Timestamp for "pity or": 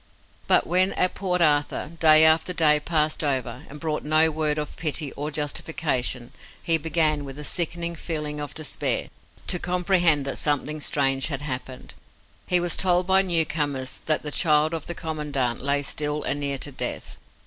4.75-5.29